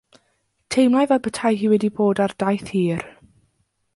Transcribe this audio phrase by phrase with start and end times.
[0.75, 3.03] Teimlai fel petai hi wedi bod ar daith hir.